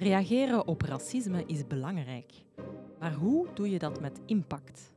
[0.00, 2.32] Reageren op racisme is belangrijk.
[2.98, 4.92] Maar hoe doe je dat met impact?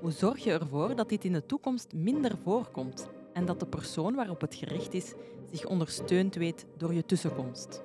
[0.00, 4.14] Hoe zorg je ervoor dat dit in de toekomst minder voorkomt en dat de persoon
[4.14, 5.14] waarop het gericht is
[5.50, 7.82] zich ondersteund weet door je tussenkomst?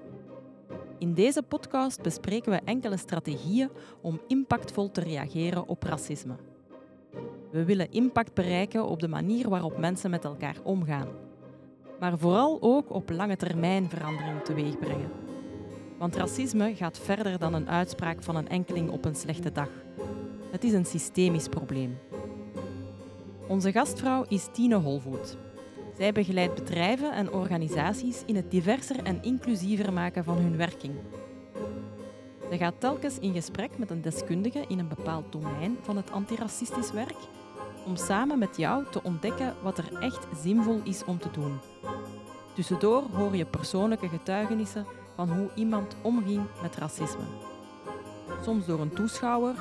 [0.98, 3.70] In deze podcast bespreken we enkele strategieën
[4.02, 6.36] om impactvol te reageren op racisme.
[7.52, 11.08] We willen impact bereiken op de manier waarop mensen met elkaar omgaan,
[12.00, 15.23] maar vooral ook op lange termijn verandering teweegbrengen.
[16.04, 19.70] Want racisme gaat verder dan een uitspraak van een enkeling op een slechte dag.
[20.52, 21.98] Het is een systemisch probleem.
[23.48, 25.38] Onze gastvrouw is Tine Holvoet.
[25.97, 30.94] Zij begeleidt bedrijven en organisaties in het diverser en inclusiever maken van hun werking.
[32.50, 36.92] Zij gaat telkens in gesprek met een deskundige in een bepaald domein van het antiracistisch
[36.92, 37.17] werk
[37.86, 41.59] om samen met jou te ontdekken wat er echt zinvol is om te doen.
[42.53, 47.23] Tussendoor hoor je persoonlijke getuigenissen van hoe iemand omging met racisme.
[48.44, 49.55] Soms door een toeschouwer,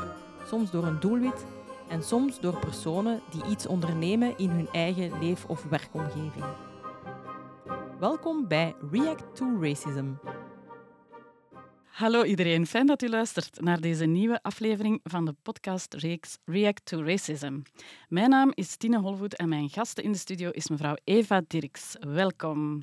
[0.47, 1.47] soms door een doelwit
[1.89, 6.45] en soms door personen die iets ondernemen in hun eigen leef- of werkomgeving.
[7.99, 10.13] Welkom bij React to Racism.
[11.85, 15.95] Hallo iedereen, fijn dat u luistert naar deze nieuwe aflevering van de podcast
[16.45, 17.61] React to Racism.
[18.09, 21.97] Mijn naam is Tine Holvoet en mijn gasten in de studio is mevrouw Eva Dirks.
[22.01, 22.83] Welkom.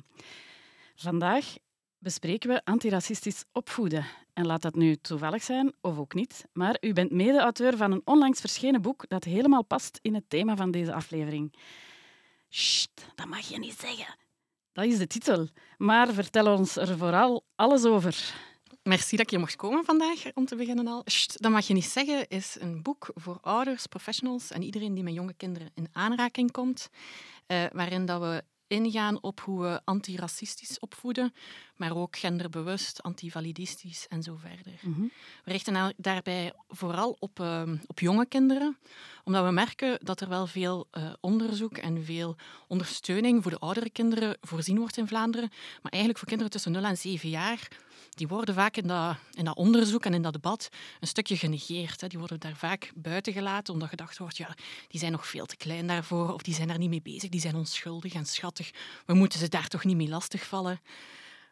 [0.94, 1.54] Vandaag
[2.00, 4.06] bespreken we antiracistisch opvoeden.
[4.32, 8.02] En laat dat nu toevallig zijn of ook niet, maar u bent mede-auteur van een
[8.04, 11.54] onlangs verschenen boek dat helemaal past in het thema van deze aflevering.
[12.48, 14.14] Sst, dat mag je niet zeggen.
[14.72, 15.48] Dat is de titel.
[15.78, 18.34] Maar vertel ons er vooral alles over.
[18.82, 21.02] Merci dat hier mocht komen vandaag, om te beginnen al.
[21.04, 25.02] Sst, dat mag je niet zeggen, is een boek voor ouders, professionals en iedereen die
[25.02, 26.88] met jonge kinderen in aanraking komt,
[27.46, 31.34] eh, waarin dat we ingaan op hoe we antiracistisch opvoeden,
[31.76, 34.80] maar ook genderbewust, antivalidistisch en zo verder.
[35.44, 38.76] We richten daarbij vooral op, uh, op jonge kinderen,
[39.24, 42.36] omdat we merken dat er wel veel uh, onderzoek en veel
[42.68, 45.48] ondersteuning voor de oudere kinderen voorzien wordt in Vlaanderen,
[45.82, 47.68] maar eigenlijk voor kinderen tussen 0 en 7 jaar
[48.10, 50.68] die worden vaak in dat, in dat onderzoek en in dat debat
[51.00, 52.00] een stukje genegeerd.
[52.00, 52.08] Hè.
[52.08, 54.56] Die worden daar vaak buiten gelaten, omdat gedacht wordt, ja,
[54.88, 57.40] die zijn nog veel te klein daarvoor, of die zijn daar niet mee bezig, die
[57.40, 58.70] zijn onschuldig en schattig.
[59.06, 60.80] We moeten ze daar toch niet mee lastigvallen.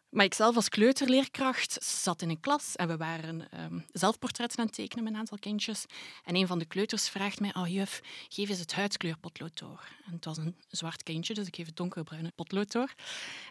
[0.09, 4.65] Maar ik zelf als kleuterleerkracht zat in een klas en we waren um, zelfportretten aan
[4.65, 5.85] het tekenen met een aantal kindjes.
[6.23, 9.87] En een van de kleuters vraagt mij, oh juf, geef eens het huidskleurpotlood door.
[10.05, 12.93] En het was een zwart kindje, dus ik geef het donkerbruine potlood door.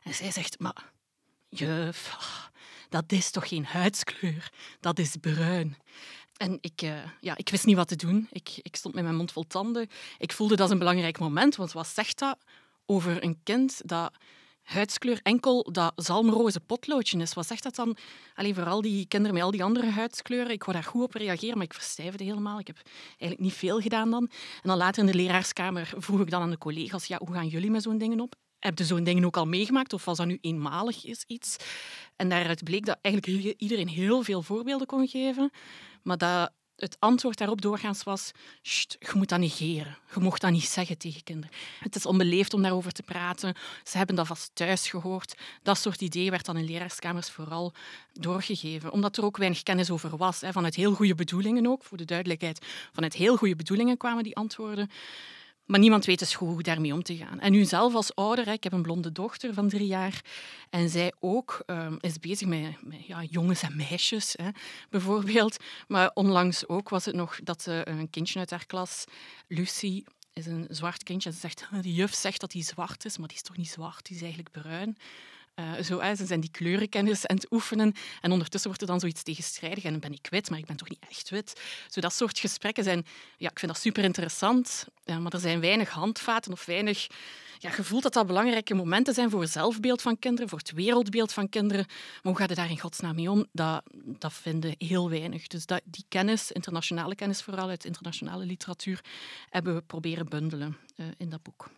[0.05, 0.93] En zij zegt, maar
[1.49, 2.19] juf,
[2.89, 5.77] dat is toch geen huidskleur, dat is bruin.
[6.37, 8.29] En ik, uh, ja, ik wist niet wat te doen.
[8.31, 9.89] Ik, ik stond met mijn mond vol tanden.
[10.19, 12.39] Ik voelde dat een belangrijk moment, want wat zegt dat
[12.87, 14.13] over een kind dat
[14.63, 17.35] huidskleur enkel dat zalmroze potloodje is?
[17.35, 17.97] Wat zegt dat dan?
[18.35, 20.51] Alleen vooral die kinderen met al die andere huidskleuren.
[20.51, 22.59] Ik wou daar goed op reageren, maar ik verstijfde helemaal.
[22.59, 24.29] Ik heb eigenlijk niet veel gedaan dan.
[24.63, 27.49] En dan later in de leraarskamer vroeg ik dan aan de collega's, ja, hoe gaan
[27.49, 28.35] jullie met zo'n dingen op?
[28.59, 31.57] Heb je zo'n dingen ook al meegemaakt of was dat nu eenmalig is iets?
[32.17, 35.51] En daaruit bleek dat eigenlijk iedereen heel veel voorbeelden kon geven,
[36.03, 38.31] maar dat het antwoord daarop doorgaans was:
[38.63, 39.99] je moet dat negeren.
[40.15, 41.57] Je mocht dat niet zeggen tegen kinderen.
[41.81, 43.55] Het is onbeleefd om daarover te praten.
[43.85, 45.35] Ze hebben dat vast thuis gehoord.
[45.63, 47.73] Dat soort ideeën werd dan in leraarskamers vooral
[48.13, 50.39] doorgegeven, omdat er ook weinig kennis over was.
[50.51, 52.67] Vanuit heel goede bedoelingen ook, voor de duidelijkheid.
[52.93, 54.91] Vanuit heel goede bedoelingen kwamen die antwoorden.
[55.69, 57.41] Maar niemand weet dus hoe daarmee om te gaan.
[57.41, 60.25] En nu zelf als ouder, ik heb een blonde dochter van drie jaar.
[60.71, 64.49] En zij ook um, is bezig met, ja, jongens en meisjes, hè,
[64.91, 65.57] bijvoorbeeld.
[65.89, 69.05] Maar onlangs ook was het nog dat een kindje uit haar klas,
[69.49, 71.33] Lucie, is een zwart kindje.
[71.33, 74.07] Ze zegt, de juf zegt dat hij zwart is, maar die is toch niet zwart,
[74.07, 74.97] die is eigenlijk bruin.
[75.59, 77.95] Uh, zo, hè, ze zijn die kleurenkennis aan het oefenen.
[78.21, 79.85] En ondertussen wordt er dan zoiets tegenstrijdig.
[79.85, 81.61] En dan ben ik wit, maar ik ben toch niet echt wit.
[81.89, 83.07] Zo dat soort gesprekken zijn...
[83.37, 84.87] Ja, ik vind dat super interessant.
[85.05, 87.07] Ja, maar er zijn weinig handvaten of weinig...
[87.59, 91.33] Ja, gevoel dat dat belangrijke momenten zijn voor het zelfbeeld van kinderen, voor het wereldbeeld
[91.33, 91.87] van kinderen.
[91.89, 93.47] Maar hoe gaat het daar in godsnaam mee om?
[93.53, 95.47] Dat, dat vinden heel weinig.
[95.47, 99.05] Dus dat, die kennis, internationale kennis vooral uit internationale literatuur,
[99.51, 101.71] hebben we proberen bundelen uh, in dat boek.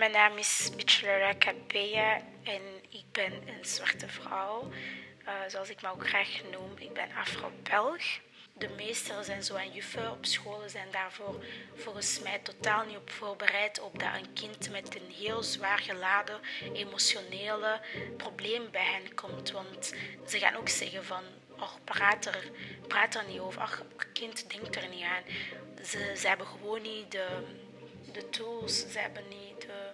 [0.00, 4.70] Mijn naam is Bachelora Kabea en ik ben een zwarte vrouw.
[5.22, 8.02] Uh, zoals ik me ook graag noem, ik ben Afro-Belg.
[8.52, 11.44] De meesters en zo en juffen op scholen zijn daarvoor
[11.74, 16.40] volgens mij totaal niet op voorbereid op dat een kind met een heel zwaar geladen
[16.72, 17.80] emotionele
[18.16, 19.50] probleem bij hen komt.
[19.50, 19.94] Want
[20.26, 21.22] ze gaan ook zeggen van,
[21.58, 22.50] oh, praat er,
[22.88, 23.60] praat er niet over.
[23.60, 23.82] Ach,
[24.12, 25.22] kind denkt er niet aan.
[25.84, 27.26] Ze, ze hebben gewoon niet de,
[28.12, 29.90] de tools, ze hebben niet de,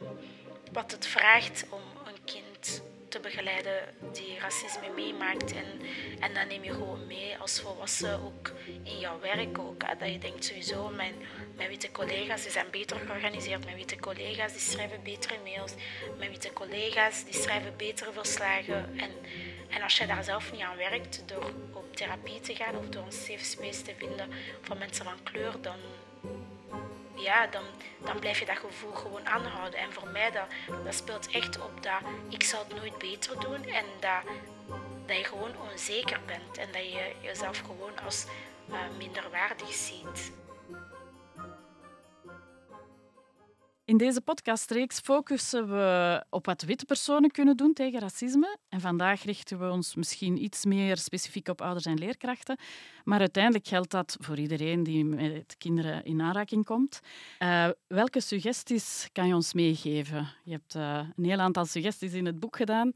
[0.73, 5.53] wat het vraagt om een kind te begeleiden die racisme meemaakt.
[5.53, 5.81] En,
[6.21, 8.53] en dat neem je gewoon mee als volwassen, ook
[8.83, 9.59] in jouw werk.
[9.59, 11.15] Ook, dat je denkt sowieso, mijn,
[11.57, 13.65] mijn witte collega's die zijn beter georganiseerd.
[13.65, 15.73] Mijn witte collega's die schrijven betere mails.
[16.19, 18.99] Mijn witte collega's die schrijven betere verslagen.
[18.99, 19.11] En,
[19.69, 23.05] en als je daar zelf niet aan werkt door op therapie te gaan of door
[23.05, 24.29] een safe space te vinden
[24.63, 25.79] van mensen van kleur, dan,
[27.27, 27.65] ja, dan,
[28.05, 29.79] dan blijf je dat gevoel gewoon aanhouden.
[29.79, 30.47] En voor mij, dat,
[30.85, 34.23] dat speelt echt op dat ik zal het nooit beter doen en dat,
[35.07, 38.27] dat je gewoon onzeker bent en dat je jezelf gewoon als
[38.71, 40.33] uh, minderwaardig ziet.
[43.87, 48.59] In deze podcastreeks focussen we op wat witte personen kunnen doen tegen racisme.
[48.69, 52.57] En vandaag richten we ons misschien iets meer specifiek op ouders en leerkrachten.
[53.05, 57.01] Maar uiteindelijk geldt dat voor iedereen die met kinderen in aanraking komt.
[57.39, 60.29] Uh, welke suggesties kan je ons meegeven?
[60.45, 62.91] Je hebt uh, een heel aantal suggesties in het boek gedaan.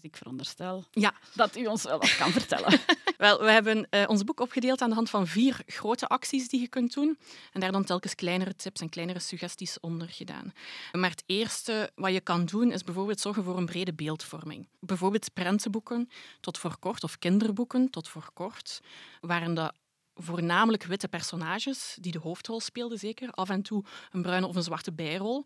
[0.00, 1.14] Dus ik veronderstel ja.
[1.34, 2.80] dat u ons wel wat kan vertellen.
[3.18, 6.60] wel, we hebben uh, ons boek opgedeeld aan de hand van vier grote acties die
[6.60, 7.18] je kunt doen.
[7.52, 10.52] En daar dan telkens kleinere tips en kleinere suggesties onder gedaan.
[10.92, 14.68] Maar het eerste wat je kan doen, is bijvoorbeeld zorgen voor een brede beeldvorming.
[14.78, 16.10] Bijvoorbeeld prentenboeken
[16.40, 18.80] tot voor kort, of kinderboeken tot voor kort,
[19.20, 19.72] waarin de
[20.14, 24.62] voornamelijk witte personages, die de hoofdrol speelden zeker, af en toe een bruine of een
[24.62, 25.44] zwarte bijrol.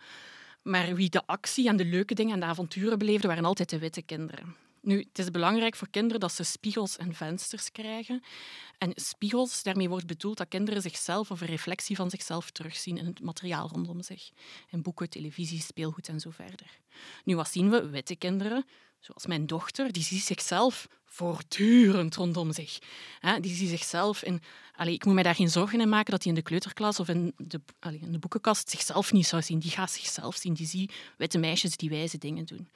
[0.65, 3.79] Maar wie de actie en de leuke dingen en de avonturen beleefden, waren altijd de
[3.79, 4.57] witte kinderen.
[4.81, 8.23] Nu, het is belangrijk voor kinderen dat ze spiegels en vensters krijgen.
[8.79, 13.07] En spiegels, daarmee wordt bedoeld dat kinderen zichzelf of een reflectie van zichzelf terugzien in
[13.07, 14.31] het materiaal rondom zich.
[14.71, 16.81] In boeken, televisie, speelgoed en zo verder.
[17.25, 17.89] Nu, wat zien we?
[17.89, 18.65] Witte kinderen,
[19.05, 22.79] zoals mijn dochter, die ziet zichzelf voortdurend rondom zich.
[23.41, 24.43] Die ziet zichzelf in...
[24.77, 27.09] Allee, ik moet mij daar geen zorgen in maken dat hij in de kleuterklas of
[27.09, 29.59] in de, in de boekenkast zichzelf niet zou zien.
[29.59, 30.55] Die gaat zichzelf zien.
[30.55, 32.69] Die ziet witte meisjes die wijze dingen doen.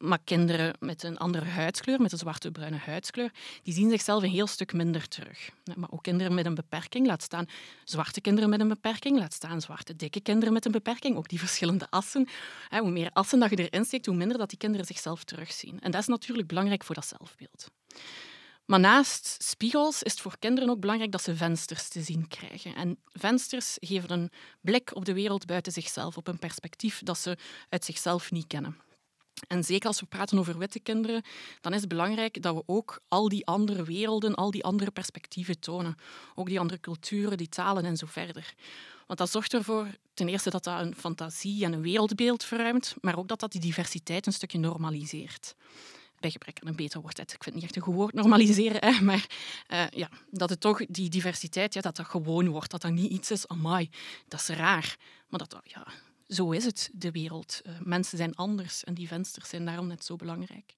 [0.00, 3.30] Maar kinderen met een andere huidskleur, met een zwarte-bruine huidskleur,
[3.62, 5.50] die zien zichzelf een heel stuk minder terug.
[5.74, 7.46] Maar ook kinderen met een beperking, laat staan
[7.84, 11.38] zwarte kinderen met een beperking, laat staan zwarte dikke kinderen met een beperking, ook die
[11.38, 12.28] verschillende assen.
[12.68, 15.80] Hoe meer assen dat je erin steekt, hoe minder dat die kinderen zichzelf terugzien.
[15.80, 17.70] En dat is natuurlijk belangrijk voor dat zelfbeeld.
[18.64, 22.74] Maar naast spiegels is het voor kinderen ook belangrijk dat ze vensters te zien krijgen.
[22.74, 24.30] En vensters geven een
[24.60, 27.36] blik op de wereld buiten zichzelf, op een perspectief dat ze
[27.68, 28.76] uit zichzelf niet kennen.
[29.46, 31.22] En zeker als we praten over witte kinderen,
[31.60, 35.58] dan is het belangrijk dat we ook al die andere werelden, al die andere perspectieven
[35.60, 35.96] tonen.
[36.34, 38.54] Ook die andere culturen, die talen en zo verder.
[39.06, 43.18] Want dat zorgt ervoor, ten eerste, dat dat een fantasie en een wereldbeeld verruimt, maar
[43.18, 45.54] ook dat dat die diversiteit een stukje normaliseert.
[46.18, 47.18] Bij gebrek aan een beter woord.
[47.18, 49.26] Ik vind het niet echt een goed woord normaliseren, hè, maar
[49.68, 52.70] uh, ja, dat het toch die diversiteit, ja, dat dat gewoon wordt.
[52.70, 53.90] Dat dat niet iets is, amai,
[54.28, 54.96] dat is raar.
[55.28, 55.86] Maar dat dat, ja,
[56.30, 57.60] zo is het, de wereld.
[57.66, 60.74] Uh, mensen zijn anders en die vensters zijn daarom net zo belangrijk.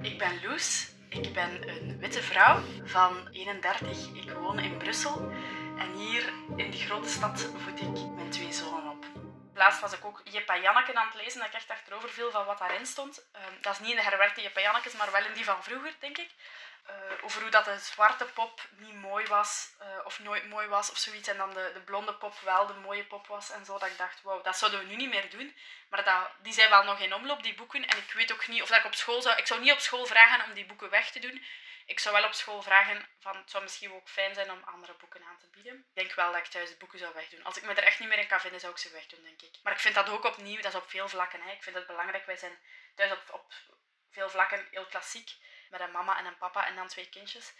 [0.00, 0.92] Ik ben Loes.
[1.08, 4.14] Ik ben een witte vrouw van 31.
[4.14, 5.30] Ik woon in Brussel.
[5.78, 8.93] En hier in die grote stad voed ik mijn twee zonen.
[9.64, 12.44] Laatst was ik ook Jeppa Janneke aan het lezen, dat ik echt achterover viel van
[12.44, 13.18] wat daarin stond.
[13.36, 15.94] Uh, dat is niet in de herwerkte Jeppa Jannekes, maar wel in die van vroeger,
[15.98, 16.30] denk ik.
[16.90, 20.90] Uh, over hoe dat de zwarte pop niet mooi was, uh, of nooit mooi was,
[20.90, 21.28] of zoiets.
[21.28, 23.78] En dan de, de blonde pop wel de mooie pop was en zo.
[23.78, 25.56] Dat ik dacht, wauw, dat zouden we nu niet meer doen.
[25.88, 27.86] Maar dat, die zijn wel nog in omloop, die boeken.
[27.86, 29.36] En ik weet ook niet of dat ik op school zou...
[29.36, 31.44] Ik zou niet op school vragen om die boeken weg te doen.
[31.86, 33.36] Ik zou wel op school vragen van...
[33.36, 35.74] Het zou misschien ook fijn zijn om andere boeken aan te bieden.
[35.74, 37.44] Ik denk wel dat ik thuis de boeken zou wegdoen.
[37.44, 39.42] Als ik me er echt niet meer in kan vinden, zou ik ze wegdoen, denk
[39.42, 39.58] ik.
[39.62, 41.42] Maar ik vind dat ook opnieuw, dat is op veel vlakken.
[41.42, 41.52] Hè.
[41.52, 42.26] Ik vind het belangrijk.
[42.26, 42.58] Wij zijn
[42.94, 43.52] thuis op, op
[44.10, 45.30] veel vlakken heel klassiek
[45.70, 47.52] met een mama en een papa en dan twee kindjes.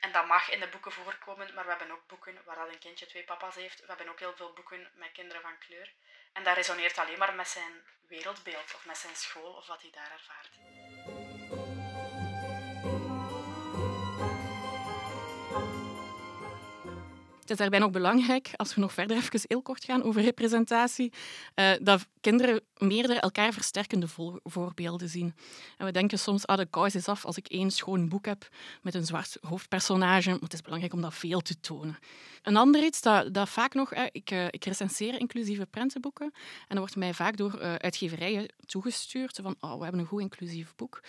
[0.00, 2.78] En dat mag in de boeken voorkomen, maar we hebben ook boeken waar dat een
[2.78, 3.80] kindje twee papa's heeft.
[3.80, 5.92] We hebben ook heel veel boeken met kinderen van kleur.
[6.32, 9.90] En dat resoneert alleen maar met zijn wereldbeeld of met zijn school of wat hij
[9.90, 10.50] daar ervaart.
[17.48, 21.12] Het is daarbij nog belangrijk, als we nog verder even heel kort gaan over representatie,
[21.54, 24.06] uh, dat kinderen meerdere elkaar versterkende
[24.42, 25.34] voorbeelden zien.
[25.76, 28.48] En we denken soms, ah, de kous is af als ik één schoon boek heb
[28.82, 30.30] met een zwart hoofdpersonage.
[30.30, 31.98] Maar het is belangrijk om dat veel te tonen.
[32.42, 33.94] Een ander iets dat, dat vaak nog...
[33.94, 36.26] ik, uh, ik recenseer inclusieve prentenboeken.
[36.34, 39.38] En dat wordt mij vaak door uh, uitgeverijen toegestuurd.
[39.42, 41.00] Van, oh, we hebben een goed inclusief boek.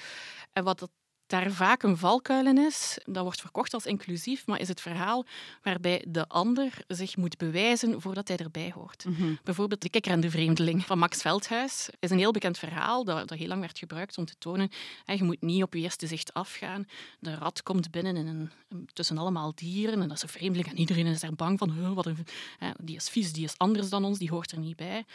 [0.53, 0.89] En wat dat
[1.29, 2.98] daar vaak een valkuil in is.
[3.05, 5.25] Dat wordt verkocht als inclusief, maar is het verhaal
[5.62, 9.05] waarbij de ander zich moet bewijzen voordat hij erbij hoort.
[9.05, 9.33] Mhm.
[9.43, 13.27] Bijvoorbeeld De Kikker en de Vreemdeling van Max Veldhuis is een heel bekend verhaal dat,
[13.27, 14.69] dat heel lang werd gebruikt om te tonen
[15.05, 16.88] je moet niet op je eerste zicht afgaan.
[17.19, 18.51] De rat komt binnen in een,
[18.93, 21.71] tussen allemaal dieren en dat is een vreemdeling en iedereen is daar bang van.
[21.71, 22.17] "Huh, wat een,
[22.57, 25.05] hè, die is vies, die is anders dan ons, die hoort er niet bij.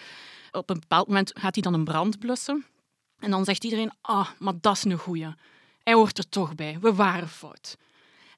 [0.53, 2.65] Op een bepaald moment gaat hij dan een brand blussen
[3.19, 5.35] en dan zegt iedereen, ah, maar dat is een goeie.
[5.85, 6.79] Hij hoort er toch bij.
[6.81, 7.77] We waren fout.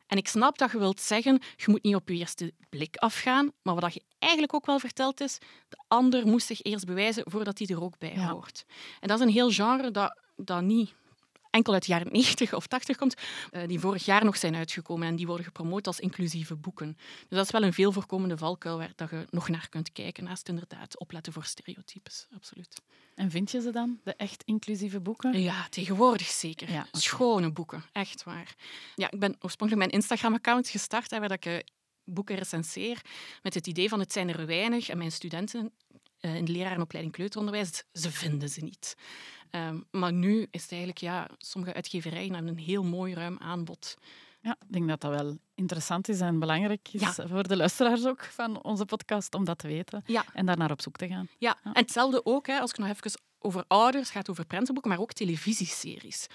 [0.06, 3.52] En ik snap dat je wilt zeggen, je moet niet op je eerste blik afgaan,
[3.62, 5.38] maar wat je eigenlijk ook wel vertelt is,
[5.68, 8.30] de ander moest zich eerst bewijzen voordat hij er ook bij Ja.
[8.30, 8.64] hoort.
[9.00, 10.94] En dat is een heel genre dat, dat niet
[11.56, 13.14] enkel uit de jaren 90 of 80 komt,
[13.50, 16.96] eh, die vorig jaar nog zijn uitgekomen en die worden gepromoot als inclusieve boeken.
[17.28, 20.24] Dus dat is wel een veel voorkomende valkuil waar dat je nog naar kunt kijken,
[20.24, 22.26] naast inderdaad opletten voor stereotypes.
[22.34, 22.82] Absoluut.
[23.14, 25.40] En vind je ze dan, de echt inclusieve boeken?
[25.40, 26.70] Ja, tegenwoordig zeker.
[26.70, 26.86] Ja.
[26.92, 28.54] Schone boeken, echt waar.
[28.94, 31.58] Ja, ik ben oorspronkelijk mijn Instagram-account gestart, hè, waar dat ik eh,
[32.04, 33.00] boeken recenseer,
[33.42, 35.72] met het idee van het zijn er weinig en mijn studenten
[36.20, 38.94] in de lerarenopleiding kleuteronderwijs, ze vinden ze niet.
[39.50, 43.96] Ehm, maar nu is het eigenlijk, ja, sommige uitgeverijen hebben een heel mooi ruim aanbod.
[44.40, 47.12] Ja, ik denk dat dat wel interessant is en belangrijk is Ja.
[47.28, 50.24] voor de luisteraars ook van onze podcast om dat te weten Ja.
[50.32, 51.28] en daar naar op zoek te gaan.
[51.38, 51.72] Ja, Ja.
[51.72, 55.12] en hetzelfde ook, hè, als ik nog even over ouders gaat, over prentenboeken, maar ook
[55.12, 56.26] televisieseries.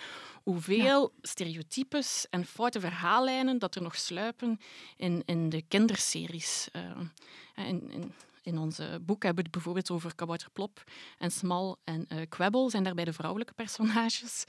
[0.44, 4.60] Hoeveel stereotypes en foute verhaallijnen dat er nog sluipen
[4.98, 6.70] in, in de kinderseries.
[6.72, 10.84] Eh, in, in, in onze boek hebben we het bijvoorbeeld over Kabouter Plop
[11.18, 14.44] en Smal en eh Kwebbel, zijn daarbij de vrouwelijke personages.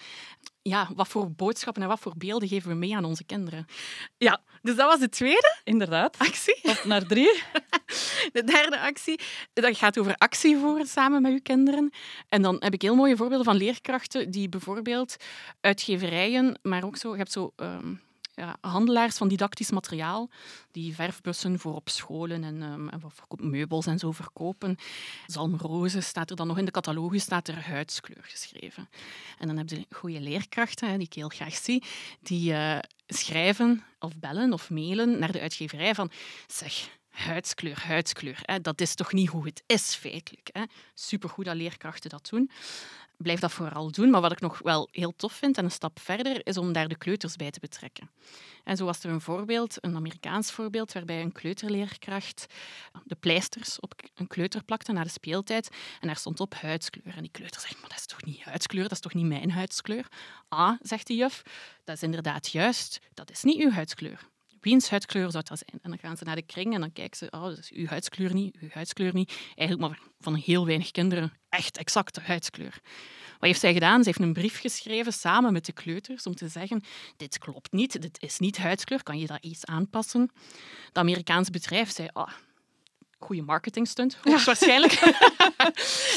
[0.62, 3.66] Ja, wat voor boodschappen en wat voor beelden geven we mee aan onze kinderen?
[4.16, 6.18] Ja, dus dat was de tweede Inderdaad.
[6.18, 6.58] actie.
[6.62, 7.30] Op naar drie.
[8.32, 9.20] De derde actie,
[9.52, 11.90] dat gaat over actie voeren samen met uw kinderen.
[12.28, 15.16] En dan heb ik heel mooie voorbeelden van leerkrachten die bijvoorbeeld
[15.60, 17.94] uitgeverijen, maar ook zo, je hebt zo ehm,
[18.34, 20.30] ja, handelaars van didactisch materiaal,
[20.70, 23.02] die verfbussen voor op scholen en, ehm, en
[23.50, 24.76] meubels en zo verkopen.
[25.26, 28.88] Zalmrozen staat er dan nog in de catalogus, staat er huidskleur geschreven.
[29.38, 31.84] En dan heb je goede leerkrachten, die ik heel graag zie,
[32.20, 36.10] die eh, schrijven of bellen of mailen naar de uitgeverij van
[36.46, 38.38] zeg, huidskleur, huidskleur.
[38.42, 38.60] Hè.
[38.60, 40.48] Dat is toch niet hoe het is, feitelijk.
[40.52, 40.62] Hè.
[40.94, 42.50] Supergoed dat leerkrachten dat doen.
[43.16, 44.10] Blijf dat vooral doen.
[44.10, 46.88] Maar wat ik nog wel heel tof vind, en een stap verder, is om daar
[46.88, 48.10] de kleuters bij te betrekken.
[48.64, 52.46] En zo was er een voorbeeld, een Amerikaans voorbeeld, waarbij een kleuterleerkracht
[53.04, 55.70] de pleisters op een kleuter plakte na de speeltijd.
[56.00, 57.16] En daar stond op huidskleur.
[57.16, 59.50] En die kleuter zegt, maar dat is toch niet huidskleur, dat is toch niet mijn
[59.50, 60.06] huidskleur?
[60.48, 61.42] Ah, zegt de juf,
[61.84, 64.30] dat is inderdaad juist, dat is niet uw huidskleur.
[64.62, 65.80] Wiens huidskleur zou dat zijn?
[65.82, 67.86] En dan gaan ze naar de kring en dan kijken ze, oh, dat is uw
[67.86, 69.32] huidskleur niet, uw huidskleur niet.
[69.54, 72.80] Eigenlijk maar van heel weinig kinderen echt exacte huidskleur.
[73.30, 74.02] Wat heeft zij gedaan?
[74.02, 76.82] Ze heeft een brief geschreven samen met de kleuters om te zeggen,
[77.16, 80.30] dit klopt niet, dit is niet huidskleur, kan je dat iets aanpassen?
[80.86, 82.32] Het Amerikaanse bedrijf zei, ah,
[83.22, 84.92] goede marketingstunt, hoogstwaarschijnlijk.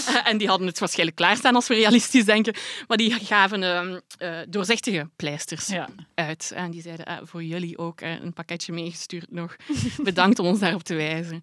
[0.07, 2.55] Eh, en die hadden het waarschijnlijk klaarstaan als we realistisch denken.
[2.87, 5.89] Maar die gaven ehm, eh, doorzichtige pleisters Ja.
[6.15, 6.51] uit.
[6.55, 9.55] En die zeiden, ah, voor jullie ook eh, een pakketje meegestuurd nog.
[10.03, 11.41] Bedankt om ons daarop te wijzen.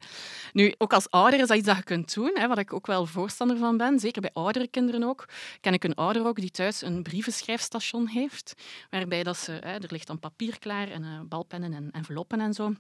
[0.52, 2.86] Nu, ook als ouder is dat iets dat je kunt doen, hè, wat ik ook
[2.86, 3.98] wel voorstander van ben.
[3.98, 5.28] Zeker bij oudere kinderen ook.
[5.60, 8.54] Ken ik een ouder ook die thuis een brievenschrijfstation heeft,
[8.90, 12.54] waarbij dat ze, hè, er ligt dan papier klaar en eh, balpennen en enveloppen en
[12.54, 12.74] zo.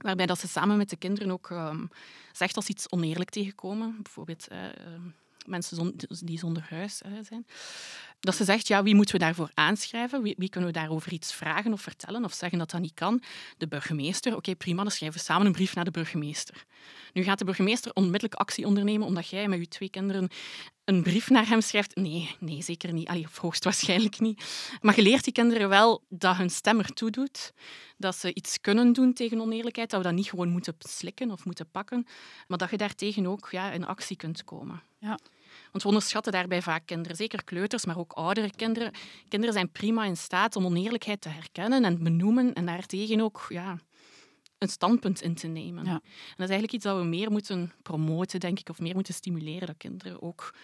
[0.00, 1.86] Waarbij dat ze samen met de kinderen ook ehm,
[2.32, 3.98] zegt als ze iets oneerlijk tegenkomen.
[4.02, 5.02] Bijvoorbeeld eh, ehm,
[5.46, 7.46] mensen die zonder huis eh, zijn.
[8.20, 10.22] Dat ze zegt, ja, wie moeten we daarvoor aanschrijven?
[10.22, 13.22] Wie, wie kunnen we daarover iets vragen of vertellen of zeggen dat dat niet kan?
[13.58, 14.36] De burgemeester.
[14.36, 16.64] Oké, prima, dan schrijven we samen een brief naar de burgemeester.
[17.12, 20.28] Nu gaat de burgemeester onmiddellijk actie ondernemen omdat jij met je twee kinderen
[20.86, 21.96] een brief naar hem schrijft.
[21.96, 23.08] Nee, nee zeker niet.
[23.08, 24.44] Allee, of hoogstwaarschijnlijk niet.
[24.80, 27.52] Maar je leert die kinderen wel dat hun stem ertoe doet.
[27.96, 29.90] Dat ze iets kunnen doen tegen oneerlijkheid.
[29.90, 32.06] Dat we dat niet gewoon moeten slikken of moeten pakken.
[32.46, 34.82] Maar dat je daartegen ook ja, in actie kunt komen.
[34.98, 35.18] Ja.
[35.70, 38.92] Want we onderschatten daarbij vaak kinderen, zeker kleuters, maar ook oudere kinderen.
[39.28, 43.78] Kinderen zijn prima in staat om oneerlijkheid te herkennen en benoemen en daartegen ook ja,
[44.66, 45.84] een standpunt in te nemen.
[45.84, 45.90] Ja.
[45.90, 46.00] En
[46.36, 49.66] dat is eigenlijk iets dat we meer moeten promoten, denk ik, of meer moeten stimuleren,
[49.66, 50.54] dat kinderen ook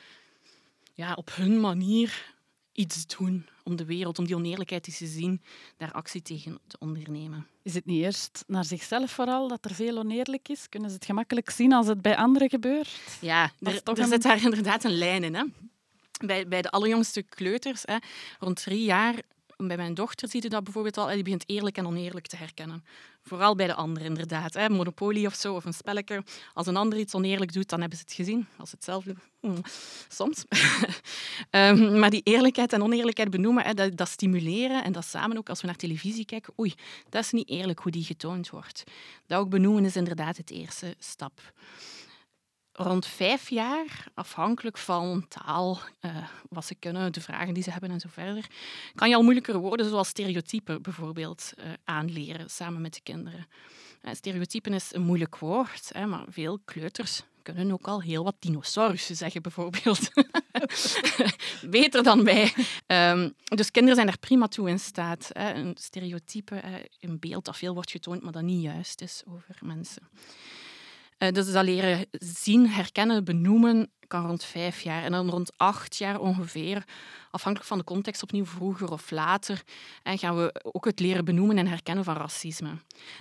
[0.94, 2.34] ja, op hun manier
[2.72, 5.42] iets doen om de wereld, om die oneerlijkheid die ze zien,
[5.76, 7.46] daar actie tegen te ondernemen.
[7.62, 10.68] Is het niet eerst naar zichzelf vooral dat er veel oneerlijk is?
[10.68, 12.88] Kunnen ze het gemakkelijk zien als het bij anderen gebeurt?
[13.20, 15.34] Ja, er, er een- zit daar inderdaad een lijn in.
[15.34, 15.44] Hè?
[16.26, 17.96] Bij, bij de allerjongste kleuters, hè,
[18.38, 19.14] rond drie jaar,
[19.56, 22.84] bij mijn dochter zie je dat bijvoorbeeld al, die begint eerlijk en oneerlijk te herkennen.
[23.22, 24.54] Vooral bij de anderen, inderdaad.
[24.54, 24.68] Hè.
[24.68, 26.24] Monopoly of zo, of een spelletje.
[26.54, 28.46] Als een ander iets oneerlijk doet, dan hebben ze het gezien.
[28.56, 29.60] Als ze het zelf doen, mm,
[30.08, 30.44] soms.
[31.50, 35.48] um, maar die eerlijkheid en oneerlijkheid benoemen, hè, dat, dat, stimuleren en dat samen ook
[35.48, 36.74] als we naar televisie kijken, oei,
[37.08, 38.84] dat is niet eerlijk hoe die getoond wordt.
[39.26, 41.52] Dat ook benoemen is inderdaad het eerste stap
[42.72, 46.16] rond vijf jaar, afhankelijk van taal, uh,
[46.48, 48.46] wat ze kunnen, de vragen die ze hebben en zo verder,
[48.94, 53.46] kan je al moeilijkere woorden zoals stereotypen bijvoorbeeld uh, aanleren samen met de kinderen.
[54.02, 58.36] Uh, stereotypen is een moeilijk woord, hè, maar veel kleuters kunnen ook al heel wat
[58.38, 60.10] dinosaurussen zeggen, bijvoorbeeld.
[61.70, 62.52] Beter dan wij.
[62.86, 65.30] Um, dus kinderen zijn er prima toe in staat.
[65.32, 65.54] Hè.
[65.54, 66.62] Een stereotype,
[67.00, 70.02] een beeld dat veel wordt getoond, maar dat niet juist is over mensen.
[71.22, 75.02] Eh, dus dat leren zien, herkennen, benoemen kan rond vijf jaar.
[75.02, 76.84] En dan rond acht jaar ongeveer,
[77.30, 79.62] afhankelijk van de context, opnieuw vroeger of later,
[80.02, 82.70] en gaan we ook het leren benoemen en herkennen van racisme.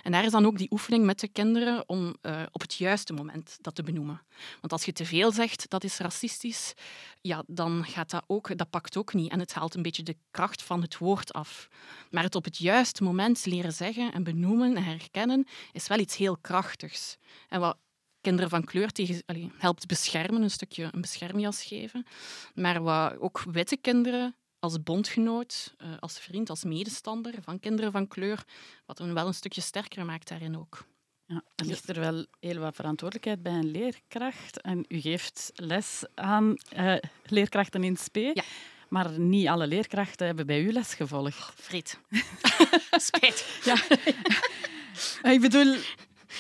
[0.04, 3.14] En daar is dan ook die oefening met de kinderen om uh, op het juiste
[3.14, 4.22] moment dat te benoemen.
[4.62, 6.74] Want als je te veel zegt dat is racistisch,
[7.22, 9.32] ja, dan gaat dat ook, dat pakt ook niet.
[9.32, 11.68] En het haalt een beetje de kracht van het woord af.
[12.10, 16.16] Maar het op het juiste moment leren zeggen en benoemen en herkennen is wel iets
[16.16, 17.18] heel krachtigs.
[17.50, 17.78] En wat
[18.22, 22.06] kinderen van kleur tegen, allee, helpt beschermen, een stukje een beschermjas geven.
[22.54, 28.08] Maar wat ook witte kinderen als bondgenoot, eh, als vriend, als medestander van kinderen van
[28.08, 28.44] kleur,
[28.86, 30.86] wat hen wel een stukje sterker maakt daarin ook.
[31.26, 34.62] Ja, er ligt er wel heel wat verantwoordelijkheid bij een leerkracht.
[34.62, 38.16] En u geeft les aan uh, leerkrachten in SP.
[38.16, 38.44] Ja.
[38.90, 41.40] Maar niet alle leerkrachten hebben bij u les gevolgd.
[41.40, 42.00] Oh, Frit.
[43.08, 43.60] Spijt.
[43.64, 43.76] Ja.
[45.34, 45.76] Ik bedoel,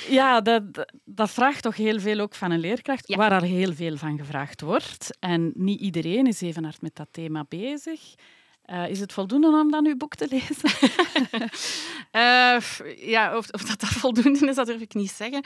[0.09, 0.63] ja, dat,
[1.05, 4.61] dat vraagt toch heel veel ook van een leerkracht, waar er heel veel van gevraagd
[4.61, 5.17] wordt.
[5.19, 7.99] En niet iedereen is even hard met dat thema bezig.
[8.65, 10.69] Uh, is het voldoende om dan uw boek te lezen?
[12.11, 15.45] uh, ja, of, of, dat, dat voldoende is, dat durf ik niet zeggen.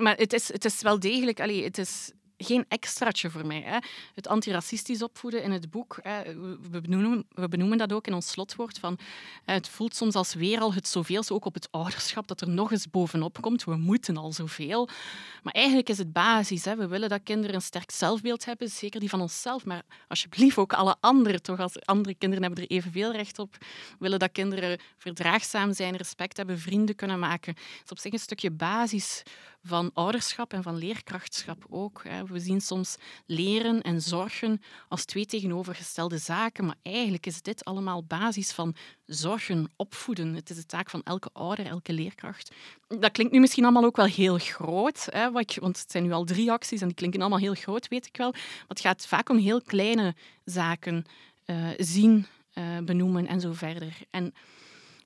[0.00, 1.40] Maar het is, het is wel degelijk...
[1.40, 2.12] Allee, het is
[2.44, 3.62] geen extraatje voor mij.
[3.64, 3.78] Hè.
[4.14, 6.22] Het antiracistisch opvoeden in het boek, hè,
[6.70, 8.98] we, benoemen, we benoemen dat ook in ons slotwoord, van,
[9.44, 12.72] het voelt soms als weer al het zoveelste, ook op het ouderschap, dat er nog
[12.72, 13.64] eens bovenop komt.
[13.64, 14.88] We moeten al zoveel.
[15.42, 16.64] Maar eigenlijk is het basis.
[16.64, 16.76] Hè.
[16.76, 20.72] We willen dat kinderen een sterk zelfbeeld hebben, zeker die van onszelf, maar alsjeblieft ook
[20.72, 21.42] alle anderen.
[21.42, 23.56] Toch, als andere kinderen hebben er evenveel recht op.
[23.60, 27.54] We willen dat kinderen verdraagzaam zijn, respect hebben, vrienden kunnen maken.
[27.54, 29.22] Het is op zich een stukje basis
[29.62, 32.02] van ouderschap en van leerkrachtschap ook.
[32.32, 32.96] We zien soms
[33.26, 38.74] leren en zorgen als twee tegenovergestelde zaken, maar eigenlijk is dit allemaal basis van
[39.06, 40.34] zorgen, opvoeden.
[40.34, 42.54] Het is de taak van elke ouder, elke leerkracht.
[42.88, 46.24] Dat klinkt nu misschien allemaal ook wel heel groot, hè, want het zijn nu al
[46.24, 48.30] drie acties en die klinken allemaal heel groot, weet ik wel.
[48.30, 51.04] Maar het gaat vaak om heel kleine zaken.
[51.46, 53.96] Uh, zien, uh, benoemen en zo verder.
[54.10, 54.34] En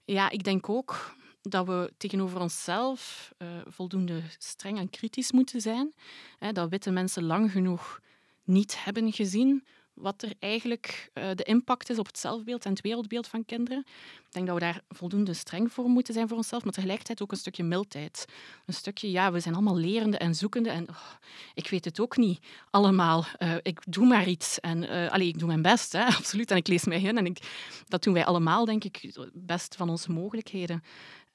[0.04, 1.15] ja, ik denk ook
[1.48, 5.94] dat we tegenover onszelf uh, voldoende streng en kritisch moeten zijn.
[6.38, 8.00] Hè, dat witte mensen lang genoeg
[8.44, 9.64] niet hebben gezien
[9.96, 13.84] wat er eigenlijk uh, de impact is op het zelfbeeld en het wereldbeeld van kinderen.
[14.26, 17.30] Ik denk dat we daar voldoende streng voor moeten zijn voor onszelf, maar tegelijkertijd ook
[17.30, 18.24] een stukje mildheid.
[18.66, 21.12] Een stukje, ja, we zijn allemaal lerende en zoekende en oh,
[21.54, 22.38] ik weet het ook niet
[22.70, 23.24] allemaal.
[23.38, 26.50] Uh, ik doe maar iets en uh, ik doe mijn best, hè, absoluut.
[26.50, 27.38] En ik lees mij in en ik,
[27.86, 30.82] dat doen wij allemaal, denk ik, best van onze mogelijkheden.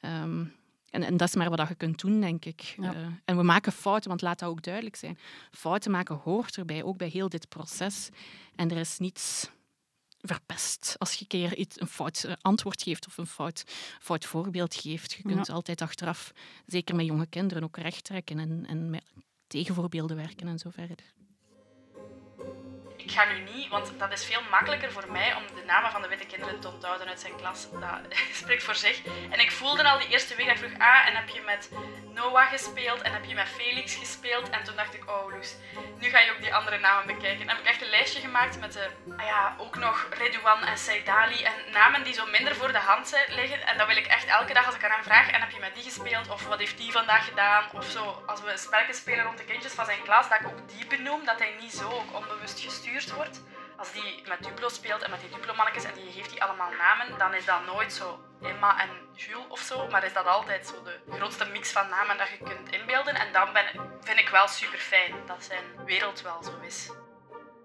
[0.01, 0.53] Um,
[0.89, 2.75] en, en, dat is maar wat je kunt doen, denk ik.
[2.79, 2.89] Uh,
[3.25, 5.17] en we maken fouten, want laat dat ook duidelijk zijn.
[5.51, 8.09] Fouten maken hoort erbij, ook bij heel dit proces.
[8.55, 9.49] En er is niets
[10.21, 13.63] verpest als je een keer iets, een fout eh, antwoord geeft of een fout,
[13.99, 15.13] fout voorbeeld geeft.
[15.13, 16.31] Je kunt altijd achteraf,
[16.65, 19.03] zeker met jonge kinderen, ook recht trekken en, en met
[19.47, 20.97] tegenvoorbeelden werken en zo verder
[23.03, 26.01] ik ga nu niet, want dat is veel makkelijker voor mij om de namen van
[26.01, 27.67] de witte kinderen te onthouden uit zijn klas.
[27.71, 27.99] Dat
[28.41, 29.01] spreekt voor zich.
[29.29, 31.69] En ik voelde al die eerste week dat vroeg, ah, en heb je met
[32.13, 34.49] Noah gespeeld en heb je met Felix gespeeld?
[34.49, 35.55] En toen dacht ik, oh Loes,
[35.99, 37.41] nu ga je ook die andere namen bekijken.
[37.41, 40.77] En heb ik echt een lijstje gemaakt met de, ah ja, ook nog Redouan en
[40.77, 43.67] Saidali en namen die zo minder voor de hand liggen.
[43.67, 45.59] En dat wil ik echt elke dag als ik aan hem vraag, en heb je
[45.59, 46.29] met die gespeeld?
[46.29, 47.63] Of wat heeft die vandaag gedaan?
[47.73, 50.69] Of zo, als we spelletjes spelen rond de kindjes van zijn klas, dat ik ook
[50.69, 53.41] die benoem, dat hij niet zo ook onbewust gestuurd wordt,
[53.77, 57.17] als die met Duplo speelt en met die Duplo-mannetjes en die geeft die allemaal namen,
[57.17, 60.83] dan is dat nooit zo Emma en Jules of zo, maar is dat altijd zo
[60.83, 63.15] de grootste mix van namen dat je kunt inbeelden.
[63.15, 63.65] En dan ben,
[64.01, 66.89] vind ik wel super fijn dat zijn wereld wel zo is.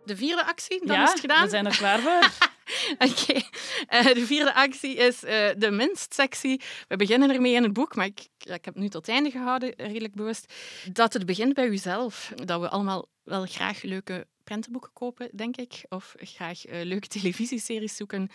[0.04, 1.42] De vierde actie, dan is het gedaan.
[1.44, 2.30] we zijn er klaar voor.
[3.08, 3.40] Oké,
[3.86, 6.62] eh, de vierde actie is uh, de minstsectie.
[6.88, 9.30] We beginnen ermee in het boek, maar ik, ik heb het nu tot het einde
[9.30, 10.52] gehouden, redelijk bewust.
[10.92, 12.32] Dat het begint bij uzelf.
[12.34, 15.84] Dat we allemaal wel graag leuke prentenboeken kopen, denk ik.
[15.88, 18.28] Of graag uh, leuke televisieseries zoeken,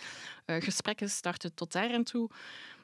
[0.46, 2.30] uh, gesprekken starten tot daar en toe.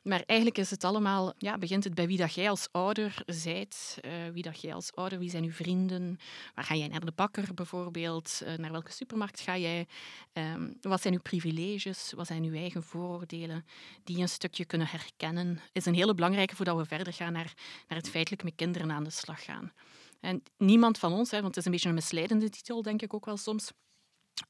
[0.02, 3.98] Maar eigenlijk is het allemaal, ja, begint het bij wie dat jij als ouder zijt.
[4.04, 6.18] Uh, wie dat jij als ouder, wie zijn uw vrienden?
[6.54, 8.42] Waar ga jij naar de bakker bijvoorbeeld?
[8.56, 9.86] Naar welke supermarkt ga jij?
[10.32, 12.12] Um, wat zijn uw privileges?
[12.16, 13.64] Wat zijn uw eigen vooroordelen?
[14.04, 17.52] Die een stukje kunnen herkennen, is een hele belangrijke voordat we verder gaan naar,
[17.88, 19.72] naar het feitelijk met kinderen aan de slag gaan.
[20.20, 23.14] En niemand van ons, hè, want het is een beetje een misleidende titel, denk ik
[23.14, 23.70] ook wel soms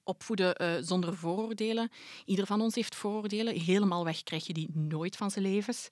[0.04, 1.90] opvoeden uh, zonder vooroordelen.
[2.24, 3.60] Ieder van ons heeft vooroordelen.
[3.60, 5.88] Helemaal weg krijg je die nooit van zijn levens.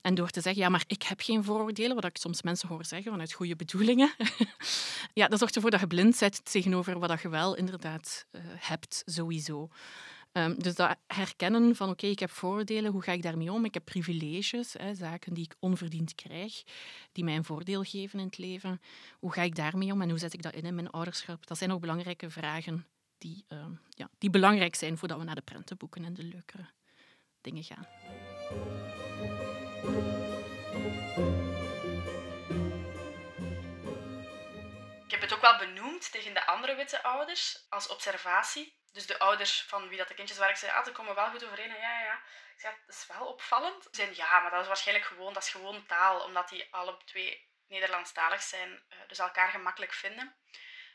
[0.00, 2.84] En door te zeggen, ja, maar ik heb geen vooroordelen, wat ik soms mensen hoor
[2.84, 4.14] zeggen vanuit goede bedoelingen,
[5.14, 9.02] ja, dat zorgt ervoor dat je blind bent tegenover wat je wel inderdaad uh, hebt,
[9.06, 9.68] sowieso.
[10.32, 13.64] Um, dus dat herkennen van oké, ik heb voordelen, hoe ga ik daarmee om?
[13.64, 16.62] Ik heb privileges, hè, zaken die ik onverdiend krijg,
[17.12, 18.80] die mij een voordeel geven in het leven.
[19.18, 21.46] Hoe ga ik daarmee om en hoe zet ik dat in in mijn ouderschap?
[21.46, 22.86] Dat zijn ook belangrijke vragen
[23.18, 26.70] die, uh, ja, die belangrijk zijn voordat we naar de prentenboeken en de leukere
[27.40, 27.86] dingen gaan.
[35.04, 38.77] Ik heb het ook wel benoemd tegen de andere witte ouders als observatie.
[38.92, 41.30] Dus de ouders van wie dat de kindjes waren, ik zei, ah, ze komen wel
[41.30, 41.70] goed overeen.
[41.70, 42.14] En ja, ja,
[42.54, 43.82] Ik zei, dat is wel opvallend.
[43.82, 46.96] Ze zeiden, ja, maar dat is waarschijnlijk gewoon, dat is gewoon taal, omdat die alle
[47.04, 50.36] twee Nederlandstalig zijn, uh, dus elkaar gemakkelijk vinden.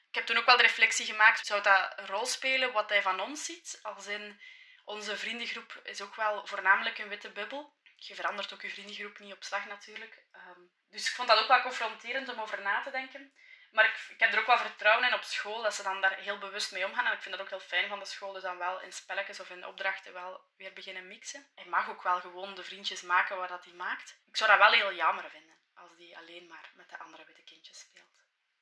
[0.09, 3.01] Ik heb toen ook wel de reflectie gemaakt, zou dat een rol spelen wat hij
[3.01, 3.79] van ons ziet?
[3.81, 4.41] Als in,
[4.83, 7.75] onze vriendengroep is ook wel voornamelijk een witte bubbel.
[7.95, 10.23] Je verandert ook je vriendengroep niet op slag natuurlijk.
[10.31, 13.33] Ehm, dus ik vond dat ook wel confronterend om over na te denken.
[13.73, 16.15] Maar ik, ik, heb er ook wel vertrouwen in op school, dat ze dan daar
[16.15, 17.05] heel bewust mee omgaan.
[17.05, 19.39] En ik vind dat ook heel fijn van de school, dus dan wel in spelletjes
[19.39, 21.47] of in opdrachten wel weer beginnen mixen.
[21.55, 24.19] Hij mag ook wel gewoon de vriendjes maken waar dat hij maakt.
[24.27, 27.31] Ik zou dat wel heel jammer vinden, als die alleen maar met de andere witte
[27.31, 27.32] kindjes speelt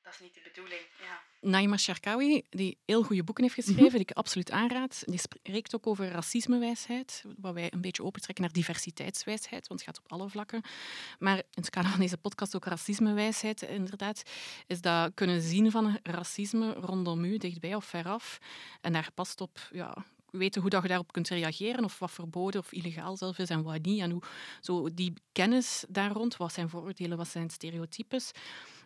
[0.02, 0.80] dat is niet de bedoeling.
[1.00, 1.22] Ja.
[1.40, 3.92] Naima Sharkawi, die heel goede boeken heeft geschreven, mhm.
[3.92, 8.52] die ik absoluut aanraad, die spreekt ook over racismewijsheid, wat wij een beetje opentrekken naar
[8.52, 10.62] diversiteitswijsheid, want het gaat op alle vlakken.
[11.18, 14.22] Maar in het kader van deze podcast ook racismewijsheid, inderdaad,
[14.66, 18.38] is dat kunnen zien van racisme rondom u, dichtbij of veraf.
[18.80, 22.60] En daar past op ja, weten hoe dat je daarop kunt reageren, of wat verboden
[22.60, 24.00] of illegaal zelf is en wat niet.
[24.00, 24.22] En hoe,
[24.60, 28.32] zo die kennis daar rond, wat zijn vooroordelen, wat zijn stereotypes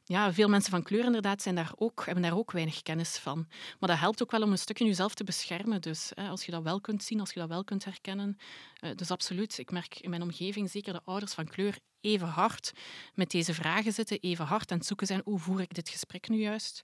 [0.09, 3.47] ja, veel mensen van kleur inderdaad zijn daar ook, hebben daar ook weinig kennis van.
[3.79, 5.81] Maar dat helpt ook wel om een stukje jezelf te beschermen.
[5.81, 8.37] Dus hè, als je dat wel kunt zien, als je dat wel kunt herkennen.
[8.81, 12.73] Uh, dus absoluut, ik merk in mijn omgeving zeker de ouders van kleur even hard
[13.15, 16.29] met deze vragen zitten, even hard aan het zoeken zijn hoe voer ik dit gesprek
[16.29, 16.81] nu juist.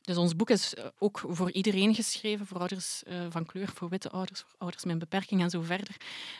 [0.00, 3.88] Dus ons boek is eh, ook voor iedereen geschreven, voor ouders uh, van kleur, voor
[3.88, 5.96] witte ouders, voor ouders met een beperking en zo verder.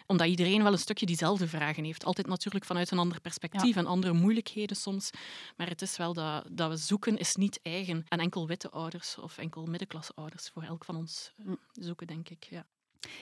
[0.07, 2.05] Omdat iedereen wel een stukje diezelfde vragen heeft.
[2.05, 5.11] Altijd natuurlijk vanuit een ander perspectief en andere moeilijkheden soms.
[5.57, 9.19] Maar het is wel dat, dat we zoeken is niet eigen aan enkel witte ouders
[9.19, 10.49] of enkel middenklasse ouders.
[10.49, 12.47] Voor elk van ons uh, zoeken, denk ik.
[12.51, 12.67] Ja.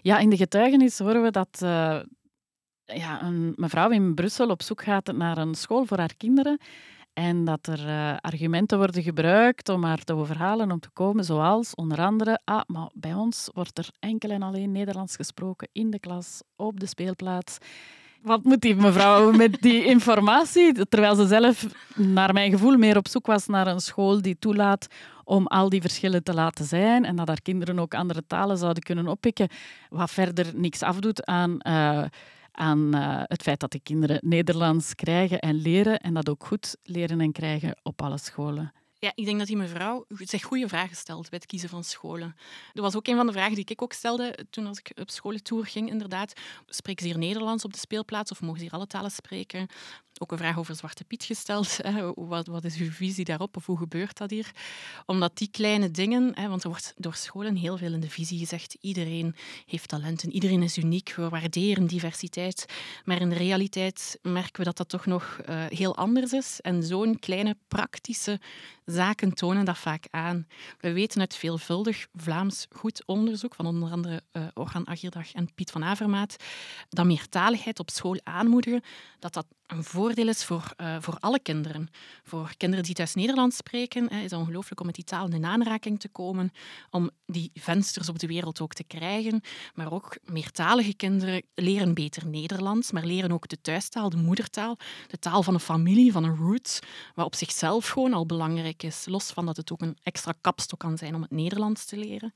[0.03, 1.59] ja, in de getuigenis horen we dat
[2.85, 6.59] ja, een mevrouw in Brussel op zoek gaat naar een school voor haar kinderen.
[7.19, 11.75] En dat er uh, argumenten worden gebruikt om haar te overhalen om te komen, zoals
[11.75, 15.99] onder andere, ah, maar bij ons wordt er enkel en alleen Nederlands gesproken in de
[15.99, 17.59] klas, op de speelplaats.
[18.23, 20.87] Wat moet die mevrouw met die informatie?
[20.89, 24.87] Terwijl ze zelf, naar mijn gevoel, meer op zoek was naar een school die toelaat
[25.25, 28.83] om al die verschillen te laten zijn en dat haar kinderen ook andere talen zouden
[28.83, 29.49] kunnen oppikken,
[29.89, 31.57] wat verder niks afdoet aan...
[31.63, 32.03] Uh,
[32.59, 36.77] aan uh, het feit dat de kinderen Nederlands krijgen en leren en dat ook goed
[36.83, 38.73] leren en krijgen op alle scholen.
[39.01, 42.37] Ja, ik denk dat die mevrouw zich goede vragen stelt bij het kiezen van scholen.
[42.73, 45.11] Dat was ook een van de vragen die ik ook stelde toen als ik op
[45.11, 46.33] scholentour ging, inderdaad.
[46.67, 49.69] Spreken ze hier Nederlands op de speelplaats of mogen ze hier alle talen spreken?
[50.19, 51.77] ook een vraag over Zwarte Piet gesteld.
[51.83, 52.13] Hè.
[52.15, 54.51] Wat, wat, is uw visie daarop of hoe gebeurt dat hier?
[55.07, 58.39] Omdat die kleine dingen, hè, want er wordt door scholen heel veel in de visie
[58.39, 59.35] gezegd, iedereen
[59.67, 62.65] heeft talenten, iedereen is uniek, we waarderen diversiteit.
[63.05, 66.61] Maar in de realiteit merken we dat dat toch nog uh, heel anders is.
[66.61, 68.41] En zo'n kleine praktische
[68.91, 70.47] zaken tonen dat vaak aan.
[70.79, 75.71] We weten uit veelvuldig Vlaams goed onderzoek van onder andere uh, Orhan Agierdag en Piet
[75.71, 76.37] van Avermaat
[76.89, 78.83] dat meertaligheid op school aanmoedigen,
[79.19, 81.89] dat dat een voordeel is voor, uh, voor alle kinderen.
[82.23, 85.45] Voor kinderen die thuis Nederlands spreken, hè, is het ongelooflijk om met die taal in
[85.45, 86.53] aanraking te komen,
[86.91, 89.41] om die vensters op de wereld ook te krijgen.
[89.75, 95.19] Maar ook meertalige kinderen leren beter Nederlands, maar leren ook de thuistaal, de moedertaal, de
[95.19, 96.79] taal van een familie, van een roots,
[97.15, 99.07] wat op zichzelf gewoon al belangrijk is.
[99.07, 102.35] Los van dat het ook een extra kapstok kan zijn om het Nederlands te leren.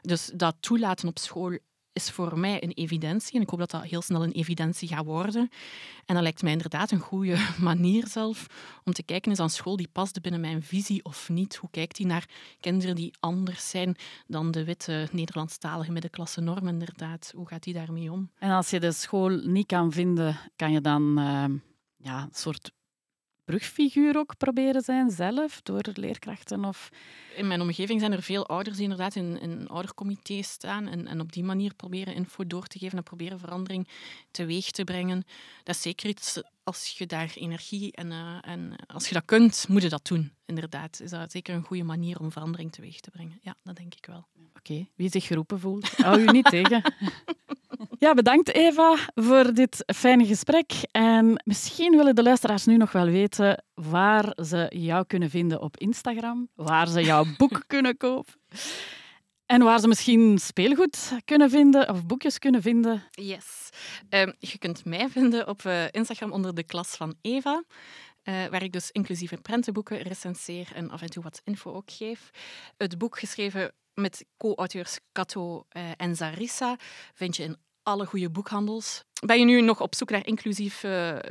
[0.00, 1.58] Dus dat toelaten op school
[1.92, 3.34] is voor mij een evidentie.
[3.34, 5.48] En ik hoop dat dat heel snel een evidentie gaat worden.
[6.04, 8.46] En dat lijkt mij inderdaad een goede manier zelf
[8.84, 11.56] om te kijken, is aan school die past binnen mijn visie of niet?
[11.56, 12.28] Hoe kijkt hij naar
[12.60, 17.32] kinderen die anders zijn dan de witte Nederlandstalige middenklasse norm inderdaad?
[17.36, 18.30] Hoe gaat hij daarmee om?
[18.38, 21.44] En als je de school niet kan vinden, kan je dan uh,
[21.96, 22.72] ja, een soort
[23.50, 26.64] brugfiguur ook proberen zijn zelf, door leerkrachten?
[26.64, 26.90] Of...
[27.36, 31.20] In mijn omgeving zijn er veel ouders die inderdaad in, in oudercomité's staan en, en
[31.20, 33.88] op die manier proberen info door te geven en proberen verandering
[34.30, 35.24] teweeg te brengen.
[35.64, 39.66] Dat is zeker iets, als je daar energie en, uh, en als je dat kunt,
[39.68, 40.32] moet je dat doen.
[40.46, 43.38] Inderdaad, is dat zeker een goede manier om verandering teweeg te brengen.
[43.42, 44.26] Ja, dat denk ik wel.
[44.56, 46.82] Oké, wie zich geroepen voelt, hou je niet tegen.
[47.98, 50.72] Ja, bedankt Eva voor dit fijne gesprek.
[50.90, 55.76] En misschien willen de luisteraars nu nog wel weten waar ze jou kunnen vinden op
[55.76, 58.32] Instagram, waar ze jouw boek kunnen kopen.
[59.50, 63.02] En waar ze misschien speelgoed kunnen vinden of boekjes kunnen vinden.
[63.10, 63.68] Yes.
[64.10, 67.64] Um, je kunt mij vinden op uh, Instagram onder de klas van Eva.
[68.24, 72.30] Uh, waar ik dus inclusieve prentenboeken recenseer en af en toe wat info ook geef.
[72.76, 76.76] Het boek geschreven met co-auteurs Kato uh, en Zarissa
[77.14, 79.04] vind je in alle goede boekhandels.
[79.26, 80.84] Ben je nu nog op zoek naar inclusief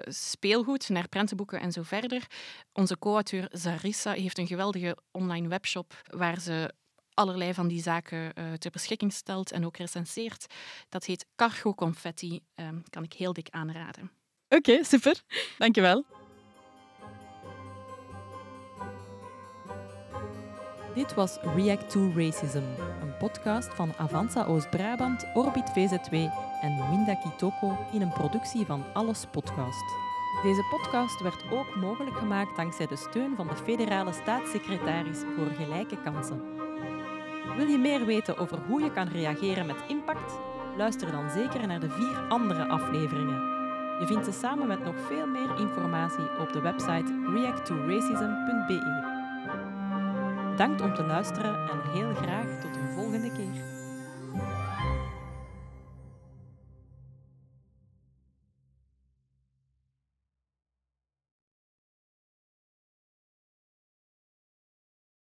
[0.08, 2.28] speelgoed, naar prentenboeken en zo verder?
[2.74, 6.74] Onze co-auteur Zarissa heeft een geweldige online webshop waar ze
[7.20, 10.46] allerlei van die zaken uh, ter beschikking stelt en ook recenseert.
[10.90, 12.40] Dat heet Cargo Confetti.
[12.56, 14.12] Uh, kan ik heel dik aanraden.
[14.50, 15.22] Oké, okay, super.
[15.58, 16.06] Dankjewel.
[20.96, 22.64] Dit was React to Racism,
[23.02, 26.14] een podcast van Avanza Oost-Brabant, Orbit VZW
[26.62, 29.84] en Winda Kitoko in een productie van Alles Podcast.
[30.44, 36.02] Deze podcast werd ook mogelijk gemaakt dankzij de steun van de federale staatssecretaris voor gelijke
[36.02, 36.59] kansen.
[37.60, 40.40] Wil je meer weten over hoe je kan reageren met impact?
[40.78, 43.42] Luister dan zeker naar de vier andere afleveringen.
[44.00, 49.08] Je vindt ze samen met nog veel meer informatie op de website reacttoracism.be.
[50.50, 53.69] Bedankt om te luisteren en heel graag tot een volgende keer.